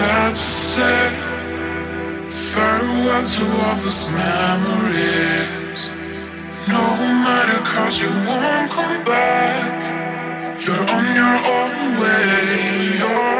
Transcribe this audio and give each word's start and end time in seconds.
Sad 0.00 0.34
to 0.34 0.40
say 0.40 1.08
farewell 2.30 3.24
to 3.36 3.44
all 3.64 3.76
these 3.84 4.02
memories. 4.20 5.80
No 6.74 6.84
matter 7.24 7.60
cause 7.72 8.00
you 8.02 8.12
won't 8.26 8.70
come 8.70 9.04
back. 9.04 9.78
You're 10.64 10.86
on 10.96 11.06
your 11.20 11.36
own 11.58 11.78
way, 12.00 12.96
your 13.02 13.39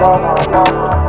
mama, 0.00 0.34
mama. 0.50 0.99